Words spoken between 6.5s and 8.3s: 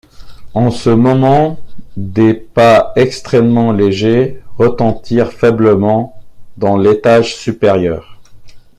dans l’étage supérieur.